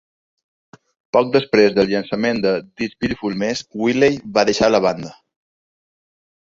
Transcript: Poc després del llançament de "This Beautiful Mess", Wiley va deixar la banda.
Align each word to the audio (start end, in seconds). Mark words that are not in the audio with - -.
Poc 1.17 1.29
després 1.35 1.75
del 1.75 1.91
llançament 1.93 2.41
de 2.47 2.55
"This 2.81 2.97
Beautiful 3.05 3.39
Mess", 3.45 3.65
Wiley 3.85 4.21
va 4.39 4.49
deixar 4.53 4.75
la 4.77 4.85
banda. 4.89 5.15